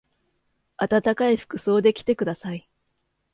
[0.77, 2.67] あたたかい服装で来てください。